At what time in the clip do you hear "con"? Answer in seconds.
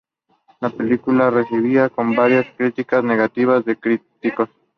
1.89-2.15